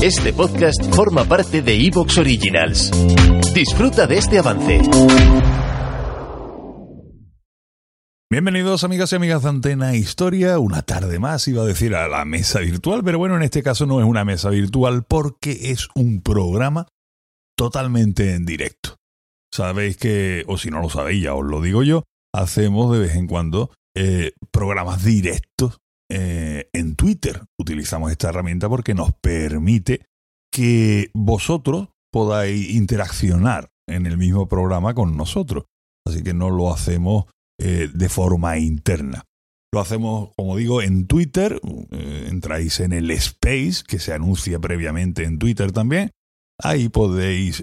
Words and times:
Este 0.00 0.32
podcast 0.32 0.80
forma 0.94 1.24
parte 1.24 1.60
de 1.60 1.74
Evox 1.74 2.18
Originals. 2.18 2.92
Disfruta 3.52 4.06
de 4.06 4.18
este 4.18 4.38
avance. 4.38 4.80
Bienvenidos 8.30 8.84
amigas 8.84 9.12
y 9.12 9.16
amigas 9.16 9.42
de 9.42 9.48
Antena 9.48 9.96
Historia, 9.96 10.60
una 10.60 10.82
tarde 10.82 11.18
más 11.18 11.48
iba 11.48 11.64
a 11.64 11.66
decir 11.66 11.96
a 11.96 12.06
la 12.06 12.24
mesa 12.24 12.60
virtual, 12.60 13.02
pero 13.02 13.18
bueno, 13.18 13.34
en 13.34 13.42
este 13.42 13.64
caso 13.64 13.86
no 13.86 13.98
es 13.98 14.06
una 14.06 14.24
mesa 14.24 14.50
virtual 14.50 15.02
porque 15.02 15.72
es 15.72 15.88
un 15.96 16.22
programa 16.22 16.86
totalmente 17.56 18.36
en 18.36 18.46
directo. 18.46 18.98
Sabéis 19.52 19.96
que, 19.96 20.44
o 20.46 20.58
si 20.58 20.70
no 20.70 20.80
lo 20.80 20.90
sabéis 20.90 21.24
ya 21.24 21.34
os 21.34 21.44
lo 21.44 21.60
digo 21.60 21.82
yo, 21.82 22.04
hacemos 22.32 22.92
de 22.92 23.00
vez 23.00 23.16
en 23.16 23.26
cuando 23.26 23.72
eh, 23.96 24.30
programas 24.52 25.02
directos 25.02 25.80
eh, 26.08 26.47
en 26.78 26.94
Twitter. 26.96 27.42
Utilizamos 27.58 28.10
esta 28.10 28.28
herramienta 28.28 28.68
porque 28.68 28.94
nos 28.94 29.12
permite 29.12 30.06
que 30.52 31.10
vosotros 31.14 31.88
podáis 32.12 32.70
interaccionar 32.70 33.70
en 33.88 34.06
el 34.06 34.16
mismo 34.16 34.48
programa 34.48 34.94
con 34.94 35.16
nosotros. 35.16 35.64
Así 36.06 36.22
que 36.22 36.34
no 36.34 36.50
lo 36.50 36.72
hacemos 36.72 37.26
eh, 37.60 37.88
de 37.92 38.08
forma 38.08 38.58
interna. 38.58 39.24
Lo 39.72 39.80
hacemos, 39.80 40.30
como 40.36 40.56
digo, 40.56 40.80
en 40.80 41.06
Twitter. 41.06 41.60
Eh, 41.90 42.26
entráis 42.28 42.80
en 42.80 42.92
el 42.92 43.10
Space, 43.10 43.82
que 43.86 43.98
se 43.98 44.14
anuncia 44.14 44.58
previamente 44.58 45.24
en 45.24 45.38
Twitter 45.38 45.72
también. 45.72 46.10
Ahí 46.60 46.88
podéis 46.88 47.62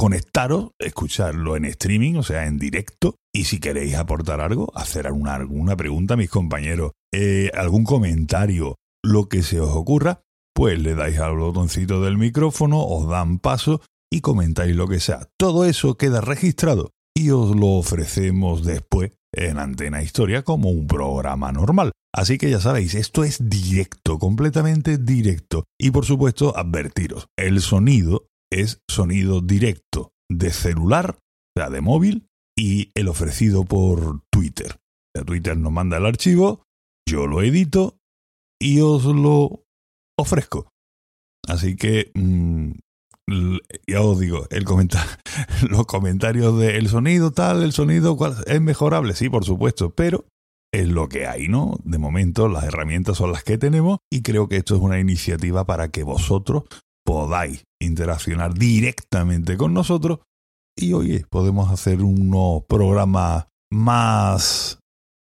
conectaros, 0.00 0.70
escucharlo 0.78 1.56
en 1.56 1.66
streaming, 1.66 2.14
o 2.14 2.22
sea, 2.22 2.46
en 2.46 2.58
directo. 2.58 3.16
Y 3.34 3.44
si 3.44 3.60
queréis 3.60 3.96
aportar 3.96 4.40
algo, 4.40 4.72
hacer 4.74 5.06
alguna, 5.06 5.34
alguna 5.34 5.76
pregunta 5.76 6.14
a 6.14 6.16
mis 6.16 6.30
compañeros, 6.30 6.92
eh, 7.12 7.50
algún 7.54 7.84
comentario, 7.84 8.76
lo 9.02 9.28
que 9.28 9.42
se 9.42 9.60
os 9.60 9.70
ocurra, 9.70 10.22
pues 10.54 10.78
le 10.78 10.94
dais 10.94 11.18
al 11.18 11.36
botoncito 11.36 12.02
del 12.02 12.18
micrófono, 12.18 12.82
os 12.82 13.08
dan 13.08 13.38
paso 13.38 13.80
y 14.12 14.20
comentáis 14.20 14.74
lo 14.76 14.88
que 14.88 15.00
sea. 15.00 15.28
Todo 15.38 15.64
eso 15.64 15.96
queda 15.96 16.20
registrado 16.20 16.90
y 17.16 17.30
os 17.30 17.56
lo 17.56 17.78
ofrecemos 17.78 18.64
después 18.64 19.12
en 19.32 19.58
Antena 19.58 20.02
Historia 20.02 20.42
como 20.42 20.70
un 20.70 20.86
programa 20.86 21.52
normal. 21.52 21.92
Así 22.12 22.38
que 22.38 22.50
ya 22.50 22.60
sabéis, 22.60 22.94
esto 22.94 23.22
es 23.22 23.48
directo, 23.48 24.18
completamente 24.18 24.98
directo. 24.98 25.64
Y 25.78 25.92
por 25.92 26.04
supuesto, 26.04 26.56
advertiros, 26.56 27.28
el 27.38 27.60
sonido 27.60 28.26
es 28.52 28.80
sonido 28.88 29.40
directo 29.40 30.12
de 30.28 30.50
celular, 30.50 31.18
o 31.18 31.60
sea, 31.60 31.70
de 31.70 31.80
móvil, 31.80 32.26
y 32.58 32.90
el 32.94 33.08
ofrecido 33.08 33.64
por 33.64 34.22
Twitter. 34.30 34.76
Twitter 35.24 35.56
nos 35.56 35.72
manda 35.72 35.98
el 35.98 36.06
archivo, 36.06 36.64
yo 37.10 37.26
lo 37.26 37.42
edito 37.42 37.98
y 38.60 38.80
os 38.80 39.04
lo 39.04 39.64
ofrezco. 40.18 40.70
Así 41.48 41.76
que 41.76 42.12
mm, 42.14 42.72
ya 43.86 44.00
os 44.00 44.20
digo, 44.20 44.46
el 44.50 44.64
los 45.68 45.86
comentarios 45.86 46.58
del 46.58 46.88
sonido, 46.88 47.32
tal, 47.32 47.62
el 47.62 47.72
sonido. 47.72 48.16
¿es 48.46 48.60
mejorable? 48.60 49.14
Sí, 49.14 49.28
por 49.28 49.44
supuesto, 49.44 49.94
pero 49.94 50.26
es 50.72 50.88
lo 50.88 51.08
que 51.08 51.26
hay, 51.26 51.48
¿no? 51.48 51.78
De 51.82 51.98
momento 51.98 52.48
las 52.48 52.64
herramientas 52.64 53.16
son 53.16 53.32
las 53.32 53.42
que 53.42 53.58
tenemos 53.58 53.98
y 54.10 54.22
creo 54.22 54.48
que 54.48 54.56
esto 54.56 54.76
es 54.76 54.80
una 54.80 55.00
iniciativa 55.00 55.64
para 55.64 55.88
que 55.88 56.04
vosotros 56.04 56.64
podáis 57.04 57.64
interaccionar 57.80 58.54
directamente 58.54 59.56
con 59.56 59.74
nosotros 59.74 60.20
y 60.76 60.92
oye, 60.92 61.24
podemos 61.28 61.70
hacer 61.70 62.02
unos 62.02 62.62
programas 62.68 63.46
más 63.72 64.78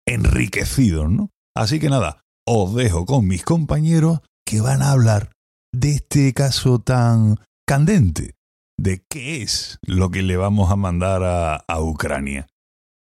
enriquecidos, 0.05 1.09
¿no? 1.09 1.29
Así 1.57 1.79
que 1.79 1.89
nada, 1.89 2.21
os 2.45 2.75
dejo 2.75 3.07
con 3.07 3.27
mis 3.27 3.43
compañeros 3.43 4.19
que 4.45 4.61
van 4.61 4.83
a 4.83 4.91
hablar 4.91 5.31
de 5.73 5.93
este 5.93 6.31
caso 6.35 6.77
tan 6.77 7.37
candente, 7.67 8.35
de 8.79 9.03
qué 9.09 9.41
es 9.41 9.79
lo 9.81 10.11
que 10.11 10.21
le 10.21 10.37
vamos 10.37 10.69
a 10.69 10.75
mandar 10.75 11.23
a, 11.23 11.81
Ucrania. 11.81 12.45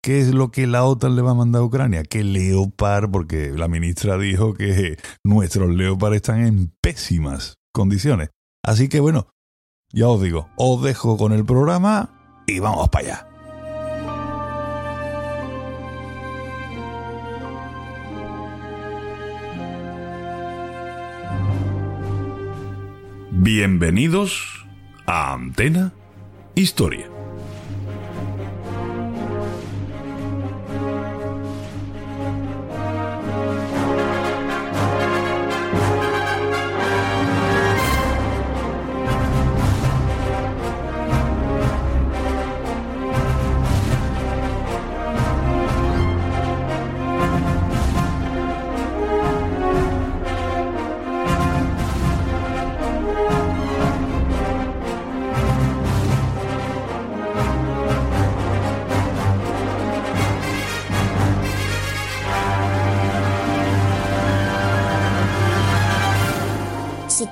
¿Qué 0.05 0.21
es 0.21 0.33
lo 0.33 0.53
que 0.53 0.69
la 0.69 0.85
OTAN 0.85 1.17
le 1.17 1.23
va 1.23 1.33
a 1.33 1.35
mandar 1.35 1.63
a 1.63 1.65
Ucrania? 1.65 2.05
Que 2.05 2.23
Leopard, 2.23 3.11
porque 3.11 3.51
la 3.51 3.67
ministra 3.67 4.17
dijo 4.17 4.55
que 4.55 4.99
nuestros 5.25 5.75
Leopard 5.75 6.15
están 6.15 6.47
en 6.47 6.73
pésimas 6.81 7.57
condiciones. 7.75 8.31
Así 8.65 8.89
que 8.89 9.01
bueno, 9.01 9.27
ya 9.93 10.07
os 10.07 10.23
digo, 10.23 10.49
os 10.57 10.81
dejo 10.85 11.17
con 11.17 11.33
el 11.33 11.45
programa 11.45 12.45
y 12.47 12.61
vamos 12.61 12.89
para 12.89 13.05
allá. 13.05 13.28
Bienvenidos 23.51 24.67
a 25.07 25.33
Antena 25.33 25.95
Historia. 26.55 27.18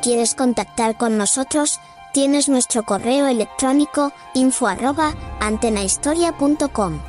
Quieres 0.07 0.37
contactar 0.37 0.97
con 0.97 1.19
nosotros, 1.19 1.81
tienes 2.13 2.49
nuestro 2.49 2.85
correo 2.85 3.27
electrónico 3.27 4.13
info 4.35 4.69
arroba 4.69 5.13
antenahistoria.com. 5.41 7.01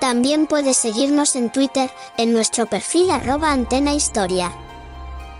También 0.00 0.48
puedes 0.48 0.76
seguirnos 0.76 1.36
en 1.36 1.52
Twitter, 1.52 1.88
en 2.16 2.32
nuestro 2.32 2.66
perfil 2.66 3.12
arroba 3.12 3.52
antenahistoria. 3.52 4.50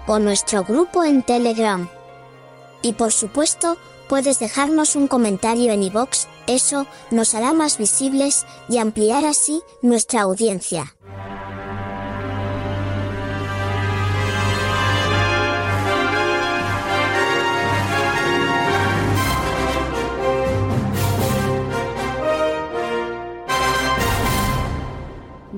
O 0.06 0.20
nuestro 0.20 0.62
grupo 0.62 1.03
en 1.03 1.25
Telegram. 1.25 1.88
Y 2.82 2.92
por 2.92 3.10
supuesto, 3.10 3.76
puedes 4.08 4.38
dejarnos 4.38 4.94
un 4.94 5.08
comentario 5.08 5.72
en 5.72 5.82
iVoox, 5.82 6.28
eso 6.47 6.87
nos 7.10 7.34
hará 7.34 7.52
más 7.52 7.78
visibles 7.78 8.47
y 8.69 8.78
ampliar 8.78 9.25
así 9.25 9.60
nuestra 9.82 10.20
audiencia. 10.20 10.94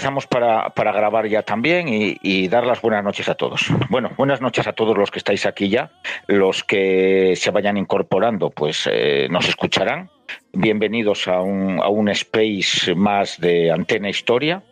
Empezamos 0.00 0.26
para, 0.26 0.70
para 0.70 0.92
grabar 0.92 1.26
ya 1.26 1.42
también 1.42 1.86
y, 1.86 2.48
dar 2.48 2.66
las 2.66 2.80
buenas 2.80 3.04
noches 3.04 3.28
a 3.28 3.34
todos. 3.34 3.66
Bueno, 3.90 4.10
buenas 4.16 4.40
noches 4.40 4.66
a 4.66 4.72
todos 4.72 4.96
los 4.96 5.10
que 5.10 5.18
estáis 5.18 5.44
aquí 5.44 5.68
ya. 5.68 5.90
Los 6.26 6.64
que 6.64 7.34
se 7.36 7.50
vayan 7.50 7.76
incorporando, 7.76 8.48
pues 8.48 8.88
eh, 8.90 9.28
nos 9.30 9.46
escucharán. 9.46 10.08
Bienvenidos 10.54 11.28
a 11.28 11.42
un, 11.42 11.82
a 11.82 11.88
un 11.90 12.08
space 12.08 12.94
más 12.94 13.38
de 13.42 13.70
Antena 13.70 14.08
Historia. 14.08 14.62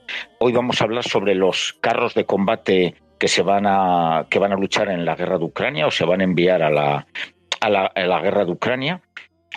Hoy 0.40 0.52
vamos 0.52 0.80
a 0.80 0.84
hablar 0.84 1.04
sobre 1.04 1.34
los 1.34 1.76
carros 1.82 2.14
de 2.14 2.24
combate 2.24 2.94
que 3.18 3.28
se 3.28 3.42
van 3.42 3.66
a 3.66 4.28
que 4.30 4.38
van 4.38 4.52
a 4.52 4.56
luchar 4.56 4.88
en 4.88 5.04
la 5.04 5.14
guerra 5.14 5.36
de 5.36 5.44
Ucrania 5.44 5.86
o 5.86 5.90
se 5.90 6.06
van 6.06 6.22
a 6.22 6.24
enviar 6.24 6.62
a 6.62 6.70
la, 6.70 7.06
a 7.60 7.68
la, 7.68 7.84
a 7.84 8.00
la 8.00 8.20
guerra 8.20 8.46
de 8.46 8.52
Ucrania. 8.52 9.02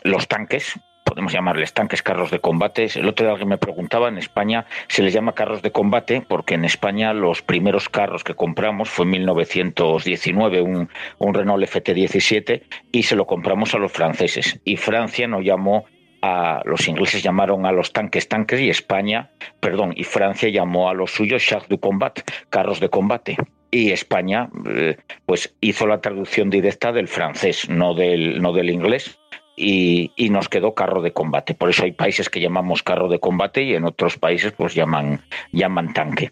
Los 0.04 0.28
tanques, 0.28 0.78
podemos 1.22 1.34
llamarles 1.34 1.74
tanques, 1.74 2.02
carros 2.02 2.32
de 2.32 2.40
combate. 2.40 2.88
El 2.96 3.08
otro 3.08 3.28
día 3.28 3.34
alguien 3.34 3.50
me 3.50 3.60
preguntaba, 3.60 4.10
en 4.10 4.18
España 4.18 4.66
se 4.88 5.04
les 5.04 5.14
llama 5.14 5.36
carros 5.36 5.62
de 5.62 5.72
combate 5.72 6.24
porque 6.28 6.56
en 6.56 6.66
España 6.66 7.14
los 7.14 7.44
primeros 7.44 7.90
carros 7.90 8.24
que 8.24 8.34
compramos 8.34 8.90
fue 8.90 9.06
en 9.06 9.12
1919, 9.12 10.62
un, 10.62 10.90
un 11.20 11.34
Renault 11.36 11.64
FT17, 11.64 12.64
y 12.92 13.04
se 13.04 13.16
lo 13.16 13.28
compramos 13.28 13.76
a 13.76 13.78
los 13.78 13.92
franceses. 13.92 14.60
Y 14.66 14.78
Francia 14.78 15.28
nos 15.28 15.46
llamó 15.46 15.86
a 16.24 16.62
los 16.66 16.88
ingleses 16.88 17.22
llamaron 17.22 17.68
a 17.68 17.72
los 17.72 17.94
tanques 17.94 18.28
tanques 18.28 18.60
y 18.60 18.72
España, 18.72 19.30
perdón, 19.60 19.94
y 19.96 20.04
Francia 20.04 20.50
llamó 20.50 20.90
a 20.90 20.96
los 20.96 21.12
suyos 21.12 21.46
chars 21.46 21.70
de 21.70 21.80
combat, 21.80 22.20
carros 22.50 22.80
de 22.80 22.90
combate. 22.90 23.38
Y 23.70 23.92
España, 23.92 24.50
eh, 24.68 24.98
pues 25.28 25.56
hizo 25.62 25.86
la 25.86 26.02
traducción 26.02 26.50
directa 26.50 26.92
del 26.92 27.08
francés, 27.08 27.70
no 27.70 27.94
del, 27.94 28.42
no 28.42 28.54
del 28.54 28.70
inglés, 28.72 29.21
y, 29.62 30.30
nos 30.30 30.50
quedó 30.50 30.74
carro 30.74 31.02
de 31.02 31.14
combate. 31.14 31.54
Por 31.54 31.70
eso 31.70 31.84
hay 31.84 31.92
países 31.92 32.30
que 32.30 32.40
llamamos 32.40 32.84
carro 32.84 33.10
de 33.10 33.20
combate 33.20 33.64
y 33.64 33.76
en 33.76 33.86
otros 33.86 34.18
países 34.18 34.54
pues 34.54 34.74
llaman, 34.74 35.22
llaman 35.52 35.94
tanque. 35.94 36.32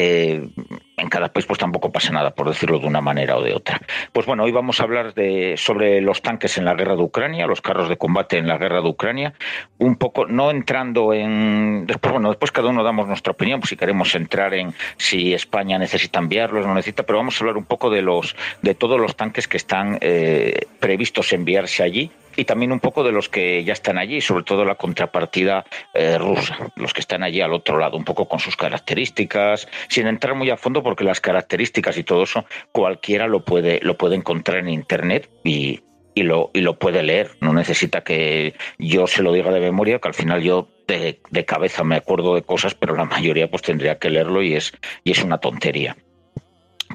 Eh, 0.00 0.48
en 0.96 1.08
cada 1.08 1.32
país 1.32 1.44
pues 1.44 1.58
tampoco 1.58 1.90
pasa 1.90 2.12
nada, 2.12 2.30
por 2.30 2.46
decirlo 2.48 2.78
de 2.78 2.86
una 2.86 3.00
manera 3.00 3.36
o 3.36 3.42
de 3.42 3.52
otra. 3.52 3.80
Pues 4.12 4.26
bueno, 4.26 4.44
hoy 4.44 4.52
vamos 4.52 4.78
a 4.78 4.84
hablar 4.84 5.12
de, 5.12 5.56
sobre 5.56 6.00
los 6.00 6.22
tanques 6.22 6.56
en 6.56 6.64
la 6.64 6.74
guerra 6.74 6.94
de 6.94 7.02
Ucrania, 7.02 7.48
los 7.48 7.60
carros 7.60 7.88
de 7.88 7.96
combate 7.96 8.38
en 8.38 8.46
la 8.46 8.58
guerra 8.58 8.80
de 8.80 8.88
Ucrania, 8.88 9.34
un 9.78 9.96
poco, 9.96 10.26
no 10.26 10.52
entrando 10.52 11.12
en... 11.12 11.84
Después, 11.88 12.12
bueno, 12.12 12.28
después 12.28 12.52
cada 12.52 12.68
uno 12.68 12.84
damos 12.84 13.08
nuestra 13.08 13.32
opinión, 13.32 13.60
si 13.64 13.76
queremos 13.76 14.14
entrar 14.14 14.54
en 14.54 14.72
si 14.98 15.34
España 15.34 15.78
necesita 15.78 16.20
enviarlos, 16.20 16.64
no 16.64 16.74
necesita, 16.74 17.02
pero 17.02 17.18
vamos 17.18 17.34
a 17.34 17.40
hablar 17.40 17.56
un 17.56 17.64
poco 17.64 17.90
de, 17.90 18.02
los, 18.02 18.36
de 18.62 18.76
todos 18.76 19.00
los 19.00 19.16
tanques 19.16 19.48
que 19.48 19.56
están 19.56 19.98
eh, 20.00 20.66
previstos 20.78 21.32
enviarse 21.32 21.82
allí 21.82 22.12
y 22.38 22.44
también 22.44 22.70
un 22.70 22.78
poco 22.78 23.02
de 23.02 23.10
los 23.10 23.28
que 23.28 23.64
ya 23.64 23.72
están 23.72 23.98
allí, 23.98 24.20
sobre 24.20 24.44
todo 24.44 24.64
la 24.64 24.76
contrapartida 24.76 25.64
eh, 25.92 26.16
rusa, 26.18 26.70
los 26.76 26.94
que 26.94 27.00
están 27.00 27.24
allí 27.24 27.40
al 27.40 27.52
otro 27.52 27.78
lado, 27.78 27.96
un 27.96 28.04
poco 28.04 28.28
con 28.28 28.38
sus 28.38 28.56
características, 28.56 29.66
sin 29.88 30.06
entrar 30.06 30.36
muy 30.36 30.48
a 30.48 30.56
fondo 30.56 30.84
porque 30.84 31.02
las 31.02 31.20
características 31.20 31.98
y 31.98 32.04
todo 32.04 32.22
eso 32.22 32.44
cualquiera 32.70 33.26
lo 33.26 33.44
puede, 33.44 33.80
lo 33.82 33.98
puede 33.98 34.14
encontrar 34.14 34.58
en 34.58 34.68
internet 34.68 35.28
y, 35.42 35.80
y 36.14 36.22
lo, 36.22 36.52
y 36.54 36.60
lo 36.60 36.78
puede 36.78 37.02
leer. 37.02 37.32
No 37.40 37.52
necesita 37.52 38.04
que 38.04 38.54
yo 38.78 39.08
se 39.08 39.24
lo 39.24 39.32
diga 39.32 39.50
de 39.50 39.58
memoria, 39.58 39.98
que 39.98 40.06
al 40.06 40.14
final 40.14 40.40
yo 40.40 40.68
de, 40.86 41.20
de, 41.30 41.44
cabeza 41.44 41.82
me 41.82 41.96
acuerdo 41.96 42.36
de 42.36 42.42
cosas, 42.42 42.76
pero 42.76 42.94
la 42.94 43.04
mayoría 43.04 43.50
pues 43.50 43.62
tendría 43.62 43.98
que 43.98 44.10
leerlo 44.10 44.44
y 44.44 44.54
es, 44.54 44.72
y 45.02 45.10
es 45.10 45.24
una 45.24 45.38
tontería. 45.38 45.96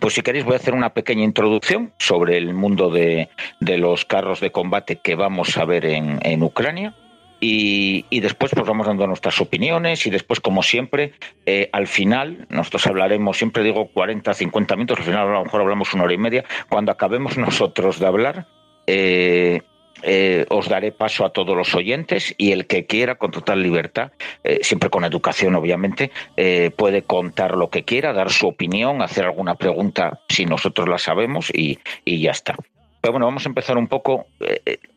Pues 0.03 0.15
si 0.15 0.21
queréis 0.21 0.43
voy 0.43 0.55
a 0.55 0.57
hacer 0.57 0.73
una 0.73 0.93
pequeña 0.93 1.23
introducción 1.23 1.93
sobre 1.97 2.35
el 2.37 2.53
mundo 2.53 2.89
de, 2.89 3.29
los 3.61 4.03
carros 4.03 4.41
de 4.41 4.51
combate 4.51 4.97
que 4.97 5.15
vamos 5.15 5.57
a 5.57 5.63
ver 5.63 5.85
en, 5.85 6.43
Ucrania. 6.43 6.93
Y, 7.39 8.19
después 8.19 8.51
pues 8.53 8.67
vamos 8.67 8.85
dando 8.85 9.07
nuestras 9.07 9.39
opiniones 9.39 10.05
y 10.05 10.09
después 10.09 10.41
como 10.41 10.61
siempre 10.61 11.13
eh, 11.45 11.69
al 11.71 11.87
final 11.87 12.47
nosotros 12.49 12.85
hablaremos 12.87 13.37
siempre 13.37 13.63
digo 13.63 13.87
40 13.93 14.33
50 14.33 14.75
minutos 14.75 14.97
al 14.99 15.05
final 15.05 15.27
a 15.29 15.31
lo 15.31 15.43
mejor 15.45 15.61
hablamos 15.61 15.93
una 15.93 16.03
hora 16.03 16.13
y 16.13 16.17
media 16.17 16.43
cuando 16.67 16.91
acabemos 16.91 17.37
nosotros 17.37 17.99
de 17.99 18.05
hablar 18.05 18.47
eh, 18.87 19.61
eh, 20.01 20.45
os 20.49 20.67
daré 20.67 20.91
paso 20.91 21.25
a 21.25 21.31
todos 21.31 21.55
los 21.55 21.75
oyentes 21.75 22.33
y 22.37 22.51
el 22.51 22.67
que 22.67 22.85
quiera, 22.85 23.15
con 23.15 23.31
total 23.31 23.61
libertad, 23.61 24.11
eh, 24.43 24.59
siempre 24.61 24.89
con 24.89 25.05
educación 25.05 25.55
obviamente, 25.55 26.11
eh, 26.35 26.71
puede 26.75 27.03
contar 27.03 27.55
lo 27.55 27.69
que 27.69 27.83
quiera, 27.83 28.13
dar 28.13 28.31
su 28.31 28.47
opinión, 28.47 29.01
hacer 29.01 29.25
alguna 29.25 29.55
pregunta 29.55 30.19
si 30.29 30.45
nosotros 30.45 30.89
la 30.89 30.97
sabemos 30.97 31.51
y, 31.53 31.79
ya 32.05 32.31
está. 32.31 32.55
Pero 33.01 33.13
bueno, 33.13 33.25
vamos 33.25 33.45
a 33.45 33.49
empezar 33.49 33.77
un 33.77 33.87
poco 33.87 34.27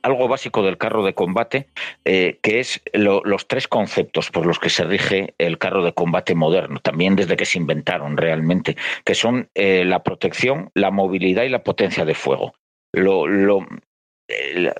algo 0.03 0.29
básico 0.29 0.63
del 0.63 0.79
carro 0.79 1.05
de 1.05 1.15
combate, 1.15 1.67
que 2.05 2.61
es 2.61 2.81
los 2.93 3.49
tres 3.49 3.67
conceptos 3.67 4.31
por 4.31 4.47
los 4.47 4.61
que 4.61 4.71
se 4.71 4.85
rige 4.85 5.35
el 5.39 5.59
carro 5.59 5.83
de 5.85 5.93
combate 5.93 6.37
moderno, 6.37 6.79
también 6.79 7.17
desde 7.17 7.37
que 7.37 7.45
se 7.45 7.59
inventaron 7.59 8.17
realmente, 8.17 8.77
que 9.05 9.17
son 9.17 9.49
la 9.57 10.05
protección, 10.05 10.71
la 10.75 10.93
movilidad 10.93 11.43
y 11.43 11.49
la 11.49 11.65
potencia 11.65 12.05
de 12.05 12.15
fuego. 12.15 12.55
Lo, 12.93 13.27
lo, 13.27 13.67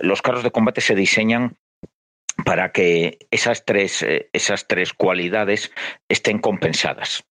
los 0.01 0.23
carros 0.23 0.43
de 0.43 0.51
combate 0.51 0.81
se 0.81 0.95
diseñan 0.95 1.57
para 2.45 2.73
que 2.73 3.19
esas 3.31 3.65
tres, 3.65 4.03
eh, 4.03 4.29
esas 4.33 4.67
tres 4.67 4.93
cualidades 4.93 5.73
estén 6.09 6.39
compensadas 6.39 7.25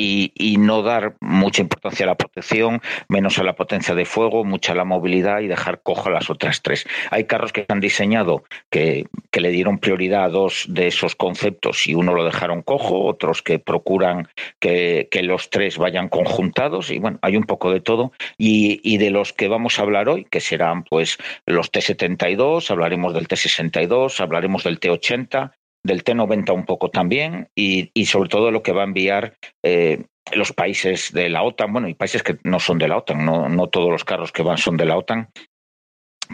y, 0.00 0.56
no 0.58 0.82
dar 0.82 1.14
mucha 1.20 1.62
importancia 1.62 2.04
a 2.04 2.08
la 2.08 2.16
protección, 2.16 2.80
menos 3.08 3.38
a 3.38 3.44
la 3.44 3.54
potencia 3.54 3.94
de 3.94 4.04
fuego, 4.04 4.44
mucha 4.44 4.72
a 4.72 4.74
la 4.74 4.84
movilidad 4.84 5.40
y 5.40 5.48
dejar 5.48 5.80
cojo 5.82 6.10
las 6.10 6.30
otras 6.30 6.62
tres. 6.62 6.86
Hay 7.10 7.24
carros 7.24 7.52
que 7.52 7.64
han 7.68 7.80
diseñado 7.80 8.44
que, 8.70 9.06
le 9.32 9.50
dieron 9.50 9.78
prioridad 9.78 10.24
a 10.24 10.28
dos 10.28 10.66
de 10.68 10.86
esos 10.86 11.14
conceptos 11.14 11.86
y 11.86 11.94
uno 11.94 12.12
lo 12.14 12.24
dejaron 12.24 12.60
cojo, 12.60 13.06
otros 13.06 13.40
que 13.40 13.58
procuran 13.58 14.28
que, 14.58 15.08
los 15.22 15.50
tres 15.50 15.78
vayan 15.78 16.08
conjuntados 16.08 16.90
y 16.90 16.98
bueno, 16.98 17.18
hay 17.22 17.36
un 17.36 17.44
poco 17.44 17.70
de 17.70 17.80
todo. 17.80 18.12
Y, 18.36 18.80
y, 18.82 18.98
de 18.98 19.10
los 19.10 19.32
que 19.32 19.48
vamos 19.48 19.78
a 19.78 19.82
hablar 19.82 20.08
hoy, 20.08 20.24
que 20.24 20.40
serán 20.40 20.84
pues 20.84 21.18
los 21.46 21.72
T72, 21.72 22.70
hablaremos 22.70 23.14
del 23.14 23.28
T62, 23.28 24.20
hablaremos 24.20 24.64
del 24.64 24.80
T80, 24.80 25.52
del 25.84 26.04
T90 26.04 26.52
un 26.52 26.64
poco 26.64 26.90
también 26.90 27.48
y, 27.54 27.90
sobre 28.06 28.28
todo 28.28 28.50
lo 28.50 28.62
que 28.62 28.72
va 28.72 28.82
a 28.82 28.86
enviar 28.86 29.36
eh, 29.64 30.04
los 30.32 30.52
países 30.52 31.12
de 31.12 31.28
la 31.28 31.42
OTAN, 31.42 31.72
bueno, 31.72 31.88
y 31.88 31.94
países 31.94 32.22
que 32.22 32.38
no 32.44 32.60
son 32.60 32.78
de 32.78 32.88
la 32.88 32.98
OTAN, 32.98 33.24
no, 33.24 33.48
no 33.48 33.68
todos 33.68 33.90
los 33.90 34.04
carros 34.04 34.32
que 34.32 34.42
van 34.42 34.58
son 34.58 34.76
de 34.76 34.84
la 34.84 34.96
OTAN, 34.96 35.30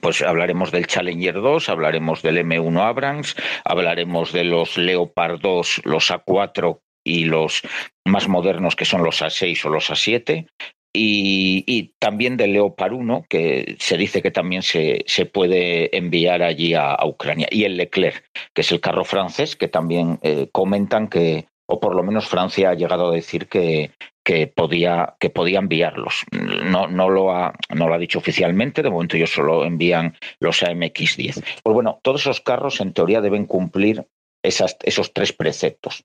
pues 0.00 0.22
hablaremos 0.22 0.72
del 0.72 0.86
Challenger 0.86 1.34
2, 1.34 1.68
hablaremos 1.68 2.22
del 2.22 2.38
M1 2.38 2.80
Abrams, 2.80 3.36
hablaremos 3.64 4.32
de 4.32 4.44
los 4.44 4.76
Leopard 4.76 5.40
2, 5.40 5.82
los 5.84 6.10
A4 6.10 6.80
y 7.04 7.24
los 7.24 7.62
más 8.04 8.28
modernos 8.28 8.76
que 8.76 8.84
son 8.84 9.04
los 9.04 9.22
A6 9.22 9.64
o 9.64 9.70
los 9.70 9.90
A7, 9.90 10.48
y, 10.96 11.94
también 11.98 12.36
del 12.36 12.52
Leopard 12.52 12.92
1, 12.92 13.26
que 13.28 13.76
se 13.78 13.96
dice 13.96 14.22
que 14.22 14.30
también 14.30 14.62
se, 14.62 15.04
se 15.06 15.26
puede 15.26 15.96
enviar 15.96 16.42
allí 16.42 16.74
a, 16.74 16.96
Ucrania, 17.04 17.48
y 17.50 17.64
el 17.64 17.76
Leclerc, 17.76 18.24
que 18.54 18.62
es 18.62 18.72
el 18.72 18.80
carro 18.80 19.04
francés, 19.04 19.56
que 19.56 19.68
también 19.68 20.18
eh, 20.22 20.48
comentan 20.52 21.08
que, 21.08 21.46
o 21.66 21.80
por 21.80 21.94
lo 21.94 22.02
menos 22.02 22.28
Francia 22.28 22.70
ha 22.70 22.74
llegado 22.74 23.08
a 23.08 23.14
decir 23.14 23.48
que, 23.48 23.90
que 24.24 24.46
podía, 24.46 25.14
que 25.20 25.30
podía 25.30 25.58
enviarlos. 25.58 26.24
No, 26.64 26.88
no, 26.88 27.08
lo 27.08 27.32
ha, 27.32 27.54
no 27.74 27.88
lo 27.88 27.94
ha 27.94 27.98
dicho 27.98 28.18
oficialmente, 28.18 28.82
de 28.82 28.90
momento 28.90 29.16
ellos 29.16 29.30
solo 29.30 29.64
envían 29.64 30.16
los 30.40 30.62
AMX-10. 30.62 31.44
Pues 31.62 31.74
bueno, 31.74 32.00
todos 32.02 32.22
esos 32.22 32.40
carros 32.40 32.80
en 32.80 32.92
teoría 32.92 33.20
deben 33.20 33.46
cumplir 33.46 34.06
esos 34.42 35.12
tres 35.12 35.32
preceptos 35.32 36.04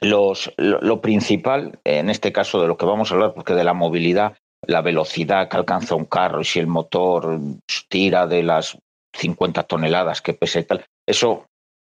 los, 0.00 0.52
lo, 0.56 1.00
principal, 1.00 1.78
en 1.84 2.10
este 2.10 2.32
caso 2.32 2.60
de 2.60 2.68
lo 2.68 2.76
que 2.76 2.86
vamos 2.86 3.10
a 3.10 3.14
hablar, 3.14 3.34
porque 3.34 3.54
de 3.54 3.64
la 3.64 3.74
movilidad, 3.74 4.36
la 4.66 4.80
velocidad 4.80 5.48
que 5.48 5.56
alcanza 5.56 5.94
un 5.94 6.04
carro 6.04 6.40
y 6.40 6.44
si 6.44 6.58
el 6.58 6.66
motor 6.66 7.40
tira 7.88 8.26
de 8.26 8.42
las 8.42 8.78
50 9.14 9.62
toneladas 9.64 10.22
que 10.22 10.34
pese 10.34 10.60
y 10.60 10.64
tal, 10.64 10.84
eso 11.06 11.46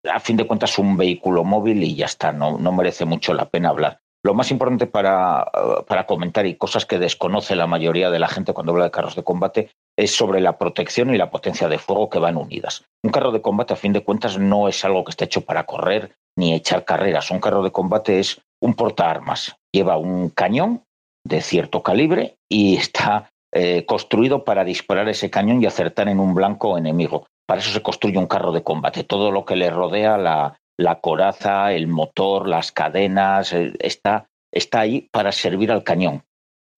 a 0.05 0.21
fin 0.21 0.37
de 0.37 0.47
cuentas 0.47 0.73
es 0.73 0.79
un 0.79 0.97
vehículo 0.97 1.45
móvil 1.45 1.83
y 1.83 1.95
ya 1.95 2.07
está, 2.07 2.33
no, 2.33 2.59
no 2.59 2.73
merece 2.73 3.05
mucho 3.05 3.35
la 3.35 3.49
pena 3.49 3.71
hablar. 3.71 4.01
Lo 4.25 4.35
más 4.35 4.51
importante 4.51 4.87
para, 4.87 5.47
para, 5.87 6.07
comentar 6.07 6.45
y 6.45 6.57
cosas 6.57 6.85
que 6.87 6.99
desconoce 6.99 7.55
la 7.55 7.69
mayoría 7.69 8.11
de 8.11 8.19
la 8.19 8.29
gente 8.29 8.53
cuando 8.53 8.73
habla 8.73 8.87
de 8.87 8.91
carros 8.91 9.15
de 9.15 9.23
combate 9.23 9.71
es 9.97 10.15
sobre 10.15 10.41
la 10.41 10.59
protección 10.59 11.15
y 11.15 11.19
la 11.19 11.31
potencia 11.31 11.69
de 11.69 11.79
fuego 11.79 12.11
que 12.11 12.19
van 12.19 12.37
unidas. 12.37 12.85
Un 13.05 13.13
carro 13.13 13.31
de 13.31 13.41
combate, 13.41 13.75
a 13.75 13.77
fin 13.77 13.93
de 13.93 14.03
cuentas, 14.03 14.37
no 14.37 14.69
es 14.69 14.85
algo 14.85 15.05
que 15.05 15.11
esté 15.11 15.27
hecho 15.27 15.43
para 15.43 15.67
correr 15.67 16.17
ni 16.39 16.55
echar 16.55 16.85
carreras. 16.85 17.31
Un 17.31 17.41
carro 17.41 17.63
de 17.63 17.73
combate 17.73 18.21
es 18.21 18.41
un 18.63 18.75
portaarmas. 18.75 19.57
Lleva 19.73 19.99
un 19.99 20.31
cañón 20.31 20.85
de 21.27 21.41
cierto 21.41 21.83
calibre 21.83 22.37
y 22.49 22.77
está 22.77 23.31
eh, 23.53 23.85
construido 23.85 24.45
para 24.45 24.65
disparar 24.65 25.09
ese 25.09 25.31
cañón 25.31 25.61
y 25.61 25.67
acertar 25.67 26.09
en 26.09 26.21
un 26.21 26.35
blanco 26.35 26.79
enemigo. 26.79 27.27
Para 27.47 27.61
eso 27.61 27.71
se 27.71 27.83
construye 27.83 28.19
un 28.19 28.29
carro 28.29 28.53
de 28.53 28.63
combate. 28.63 29.05
Todo 29.05 29.33
lo 29.33 29.45
que 29.45 29.57
le 29.57 29.69
rodea, 29.71 30.17
la, 30.17 30.61
la 30.79 31.01
coraza, 31.01 31.73
el 31.73 31.89
motor, 31.89 32.49
las 32.49 32.71
cadenas, 32.71 33.53
eh, 33.53 33.73
está, 33.81 34.29
está 34.53 34.81
ahí 34.81 35.09
para 35.11 35.33
servir 35.33 35.73
al 35.73 35.83
cañón. 35.83 36.23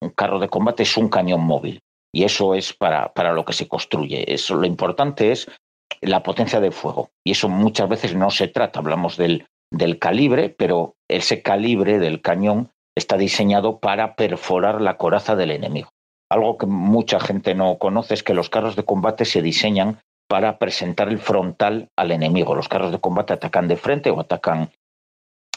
Un 0.00 0.10
carro 0.10 0.38
de 0.38 0.48
combate 0.48 0.84
es 0.84 0.96
un 0.96 1.10
cañón 1.10 1.42
móvil 1.42 1.80
y 2.14 2.24
eso 2.24 2.54
es 2.54 2.72
para, 2.72 3.12
para 3.12 3.32
lo 3.32 3.44
que 3.44 3.52
se 3.52 3.68
construye. 3.68 4.32
Eso, 4.32 4.54
lo 4.54 4.66
importante 4.66 5.32
es 5.32 5.48
la 6.00 6.22
potencia 6.22 6.60
de 6.60 6.70
fuego. 6.70 7.10
Y 7.24 7.32
eso 7.32 7.48
muchas 7.48 7.88
veces 7.88 8.14
no 8.14 8.30
se 8.30 8.48
trata. 8.48 8.78
Hablamos 8.78 9.16
del, 9.16 9.46
del 9.70 9.98
calibre, 9.98 10.48
pero 10.50 10.94
ese 11.08 11.42
calibre 11.42 11.98
del 11.98 12.20
cañón 12.20 12.70
está 12.96 13.16
diseñado 13.16 13.78
para 13.78 14.16
perforar 14.16 14.80
la 14.80 14.96
coraza 14.96 15.36
del 15.36 15.50
enemigo. 15.50 15.90
Algo 16.30 16.58
que 16.58 16.66
mucha 16.66 17.18
gente 17.18 17.54
no 17.54 17.78
conoce 17.78 18.14
es 18.14 18.22
que 18.22 18.34
los 18.34 18.50
carros 18.50 18.76
de 18.76 18.84
combate 18.84 19.24
se 19.24 19.42
diseñan 19.42 19.98
para 20.28 20.58
presentar 20.58 21.08
el 21.08 21.18
frontal 21.18 21.88
al 21.96 22.12
enemigo. 22.12 22.54
Los 22.54 22.68
carros 22.68 22.92
de 22.92 23.00
combate 23.00 23.32
atacan 23.32 23.66
de 23.66 23.76
frente 23.76 24.10
o 24.10 24.20
atacan 24.20 24.70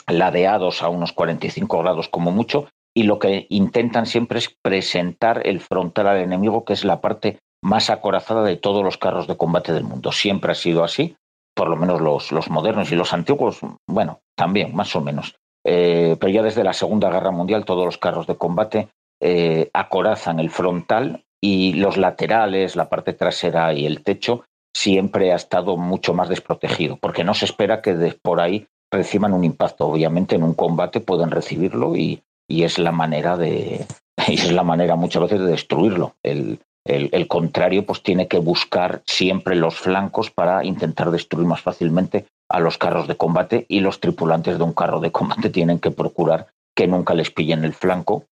ladeados 0.07 0.81
a 0.81 0.89
unos 0.89 1.13
45 1.13 1.79
grados 1.79 2.09
como 2.09 2.31
mucho 2.31 2.67
y 2.95 3.03
lo 3.03 3.19
que 3.19 3.45
intentan 3.49 4.05
siempre 4.05 4.39
es 4.39 4.55
presentar 4.61 5.45
el 5.45 5.59
frontal 5.59 6.07
al 6.07 6.17
enemigo, 6.17 6.65
que 6.65 6.73
es 6.73 6.85
la 6.85 7.01
parte 7.01 7.39
más 7.61 7.89
acorazada 7.89 8.43
de 8.43 8.57
todos 8.57 8.83
los 8.83 8.97
carros 8.97 9.27
de 9.27 9.37
combate 9.37 9.73
del 9.73 9.83
mundo. 9.83 10.11
Siempre 10.11 10.51
ha 10.51 10.55
sido 10.55 10.83
así, 10.83 11.15
por 11.55 11.69
lo 11.69 11.75
menos 11.75 12.01
los, 12.01 12.31
los 12.31 12.49
modernos 12.49 12.91
y 12.91 12.95
los 12.95 13.13
antiguos, 13.13 13.59
bueno, 13.87 14.21
también, 14.35 14.75
más 14.75 14.95
o 14.95 15.01
menos. 15.01 15.35
Eh, 15.65 16.17
pero 16.19 16.31
ya 16.31 16.43
desde 16.43 16.63
la 16.63 16.73
Segunda 16.73 17.09
Guerra 17.09 17.31
Mundial 17.31 17.65
todos 17.65 17.85
los 17.85 17.97
carros 17.97 18.27
de 18.27 18.35
combate 18.35 18.89
eh, 19.21 19.69
acorazan 19.73 20.39
el 20.39 20.49
frontal 20.49 21.23
y 21.41 21.73
los 21.73 21.97
laterales, 21.97 22.75
la 22.75 22.89
parte 22.89 23.13
trasera 23.13 23.73
y 23.73 23.85
el 23.85 24.03
techo 24.03 24.45
siempre 24.75 25.31
ha 25.31 25.35
estado 25.35 25.77
mucho 25.77 26.13
más 26.13 26.29
desprotegido, 26.29 26.97
porque 26.97 27.23
no 27.23 27.33
se 27.33 27.45
espera 27.45 27.81
que 27.81 27.93
por 28.21 28.41
ahí 28.41 28.67
reciban 28.91 29.33
un 29.33 29.43
impacto. 29.43 29.87
Obviamente 29.87 30.35
en 30.35 30.43
un 30.43 30.53
combate 30.53 30.99
pueden 30.99 31.31
recibirlo 31.31 31.95
y, 31.95 32.23
y 32.49 32.63
es 32.63 32.79
la 32.79 32.91
manera 32.91 33.37
de 33.37 33.85
y 34.27 34.33
es 34.33 34.51
la 34.51 34.63
manera 34.63 34.95
muchas 34.95 35.23
veces 35.23 35.39
de 35.39 35.51
destruirlo. 35.51 36.15
El, 36.23 36.59
el, 36.85 37.27
contrario 37.27 37.85
pues 37.85 38.03
tiene 38.03 38.27
que 38.27 38.39
buscar 38.39 39.01
siempre 39.05 39.55
los 39.55 39.75
flancos 39.75 40.31
para 40.31 40.65
intentar 40.65 41.11
destruir 41.11 41.47
más 41.47 41.61
fácilmente 41.61 42.25
a 42.49 42.59
los 42.59 42.77
carros 42.77 43.07
de 43.07 43.15
combate 43.15 43.65
y 43.69 43.79
los 43.79 43.99
tripulantes 43.99 44.57
de 44.57 44.63
un 44.63 44.73
carro 44.73 44.99
de 44.99 45.11
combate 45.11 45.49
tienen 45.49 45.79
que 45.79 45.91
procurar 45.91 46.47
que 46.75 46.87
nunca 46.87 47.13
les 47.13 47.31
pillen 47.31 47.63
el 47.63 47.73
flanco 47.73 48.25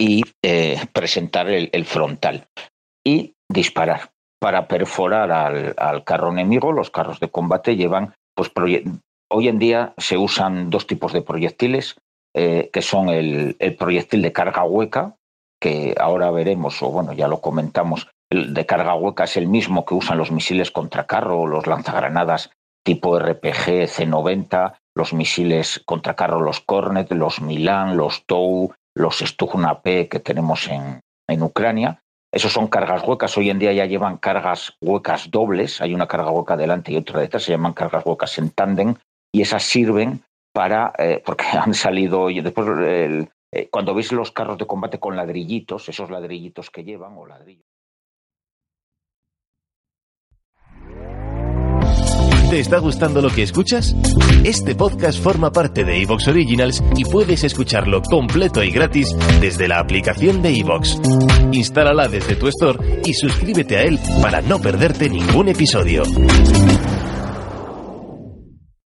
y 0.00 0.22
eh, 0.42 0.80
presentar 0.92 1.48
el, 1.48 1.84
frontal 1.84 2.46
y 3.04 3.34
disparar. 3.48 4.10
Para 4.40 4.68
perforar 4.68 5.32
al, 5.32 6.04
carro 6.04 6.30
enemigo, 6.30 6.70
los 6.70 6.90
carros 6.90 7.18
de 7.18 7.28
combate 7.28 7.74
llevan, 7.74 8.14
pues 8.36 8.52
hoy 9.28 9.48
en 9.48 9.58
día 9.58 9.94
se 9.98 10.16
usan 10.16 10.70
dos 10.70 10.86
tipos 10.86 11.12
de 11.12 11.22
proyectiles, 11.22 11.96
eh, 12.36 12.70
que 12.72 12.82
son 12.82 13.08
el, 13.08 13.56
proyectil 13.76 14.22
de 14.22 14.32
carga 14.32 14.62
hueca, 14.62 15.16
que 15.60 15.94
ahora 15.98 16.30
veremos, 16.30 16.82
o 16.82 16.90
bueno, 16.90 17.12
ya 17.12 17.28
lo 17.28 17.40
comentamos, 17.40 18.08
el 18.30 18.54
de 18.54 18.66
carga 18.66 18.94
hueca 18.94 19.24
es 19.24 19.36
el 19.36 19.46
mismo 19.46 19.84
que 19.84 19.94
usan 19.94 20.18
los 20.18 20.30
misiles 20.30 20.70
contra 20.70 21.06
carro 21.06 21.46
los 21.46 21.66
lanzagranadas 21.66 22.50
tipo 22.88 23.18
RPG 23.18 23.86
C90, 23.86 24.78
los 24.96 25.12
misiles 25.12 25.82
contra 25.84 26.14
carro, 26.14 26.40
los 26.40 26.60
Cornet, 26.60 27.12
los 27.12 27.40
Milan, 27.42 27.98
los 27.98 28.24
TOW, 28.24 28.72
los 28.94 29.18
Stugna 29.18 29.82
P 29.82 30.08
que 30.08 30.20
tenemos 30.20 30.68
en, 30.68 31.00
en 31.28 31.42
Ucrania. 31.42 32.00
Esos 32.32 32.52
son 32.52 32.68
cargas 32.68 33.06
huecas. 33.06 33.36
Hoy 33.36 33.50
en 33.50 33.58
día 33.58 33.74
ya 33.74 33.84
llevan 33.84 34.16
cargas 34.16 34.74
huecas 34.80 35.30
dobles. 35.30 35.82
Hay 35.82 35.94
una 35.94 36.08
carga 36.08 36.30
hueca 36.30 36.56
delante 36.56 36.92
y 36.92 36.96
otra 36.96 37.20
detrás. 37.20 37.42
Se 37.42 37.52
llaman 37.52 37.74
cargas 37.74 38.06
huecas 38.06 38.38
en 38.38 38.50
tándem 38.50 38.94
y 39.32 39.42
esas 39.42 39.64
sirven 39.64 40.22
para, 40.54 40.92
eh, 40.98 41.22
porque 41.24 41.44
han 41.52 41.74
salido, 41.74 42.28
después 42.28 42.68
el, 42.68 43.28
eh, 43.50 43.68
cuando 43.70 43.94
veis 43.94 44.12
los 44.12 44.32
carros 44.32 44.58
de 44.58 44.66
combate 44.66 44.98
con 44.98 45.16
ladrillitos, 45.16 45.88
esos 45.88 46.10
ladrillitos 46.10 46.70
que 46.70 46.84
llevan 46.84 47.16
o 47.16 47.26
ladrillos. 47.26 47.64
¿Te 52.50 52.60
está 52.60 52.78
gustando 52.78 53.20
lo 53.20 53.28
que 53.28 53.42
escuchas? 53.42 53.94
Este 54.42 54.74
podcast 54.74 55.22
forma 55.22 55.52
parte 55.52 55.84
de 55.84 56.00
Evox 56.00 56.28
Originals 56.28 56.82
y 56.96 57.04
puedes 57.04 57.44
escucharlo 57.44 58.00
completo 58.00 58.64
y 58.64 58.70
gratis 58.70 59.14
desde 59.38 59.68
la 59.68 59.80
aplicación 59.80 60.40
de 60.40 60.58
Evox. 60.58 60.98
Instálala 61.52 62.08
desde 62.08 62.36
tu 62.36 62.48
store 62.48 63.02
y 63.04 63.12
suscríbete 63.12 63.76
a 63.76 63.82
él 63.82 63.98
para 64.22 64.40
no 64.40 64.58
perderte 64.60 65.10
ningún 65.10 65.48
episodio. 65.48 66.04